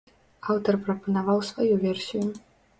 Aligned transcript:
Аўтар 0.53 0.77
прапанаваў 0.87 1.45
сваю 1.53 1.71
версію. 1.87 2.27